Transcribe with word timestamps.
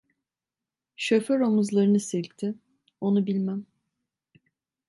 Şoför 0.95 1.39
omuzlarını 1.39 1.99
silkti: 1.99 2.55
"Onu 3.01 3.25
bilmem…" 3.27 3.65